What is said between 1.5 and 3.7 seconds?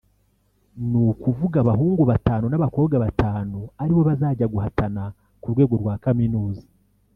abahungu batanu n'abakobwa batanu